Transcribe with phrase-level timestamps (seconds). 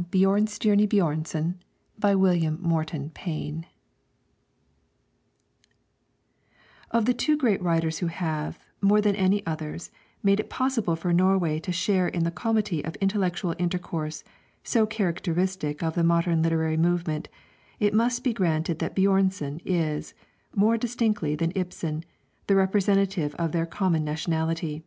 [0.00, 1.56] BJÖRNSTJERNE BJÖRNSON
[1.98, 2.62] (1832) BY WILLIAM
[3.04, 3.10] M.
[3.10, 3.66] PAYNE
[6.90, 9.90] Of the two great writers who have, more than any others,
[10.22, 14.24] made it possible for Norway to share in the comity of intellectual intercourse
[14.64, 17.28] so characteristic of the modern literary movement,
[17.78, 20.14] it must be granted that Björnson is,
[20.56, 22.06] more distinctly than Ibsen,
[22.46, 24.82] the representative of their common nationality.